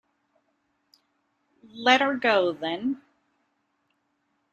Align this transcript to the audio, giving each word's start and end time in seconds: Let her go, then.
Let 1.75 2.01
her 2.01 2.15
go, 2.15 2.53
then. 2.53 3.03